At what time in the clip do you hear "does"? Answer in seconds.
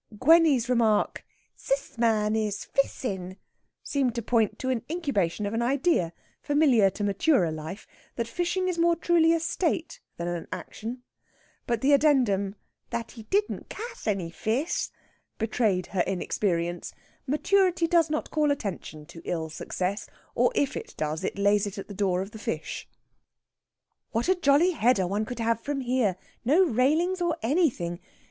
17.85-18.09, 20.97-21.23